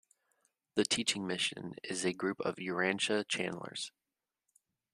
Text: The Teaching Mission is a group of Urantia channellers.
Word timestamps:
The 0.73 0.83
Teaching 0.83 1.27
Mission 1.27 1.75
is 1.83 2.03
a 2.05 2.11
group 2.11 2.39
of 2.39 2.55
Urantia 2.55 3.23
channellers. 3.23 3.91